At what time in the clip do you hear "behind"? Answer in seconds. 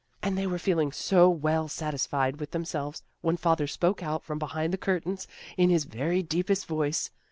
4.39-4.73